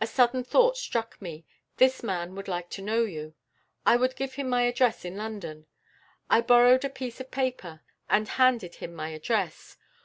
[0.00, 1.44] A sudden thought struck me:
[1.78, 3.34] this man would like to know you.
[3.84, 5.66] I would give him my address in London.
[6.30, 9.76] I borrowed a piece of paper and handed him my address.